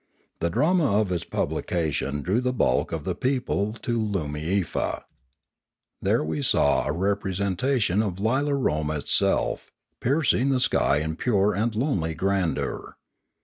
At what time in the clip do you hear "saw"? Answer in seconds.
6.41-6.87